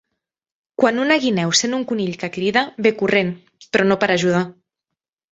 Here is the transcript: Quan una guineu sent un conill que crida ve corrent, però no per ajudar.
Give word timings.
Quan 0.83 1.01
una 1.01 1.17
guineu 1.25 1.51
sent 1.59 1.75
un 1.79 1.83
conill 1.91 2.17
que 2.23 2.29
crida 2.37 2.63
ve 2.85 2.93
corrent, 3.01 3.29
però 3.77 3.85
no 3.91 3.99
per 4.05 4.09
ajudar. 4.15 4.41